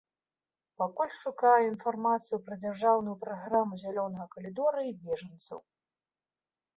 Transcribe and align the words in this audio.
Пакуль 0.81 1.09
шукаю 1.17 1.61
інфармацыю 1.71 2.39
пра 2.47 2.55
дзяржаўную 2.63 3.13
праграму 3.25 3.73
зялёнага 3.83 4.25
калідора 4.37 4.81
і 4.89 4.97
бежанцаў. 5.05 5.59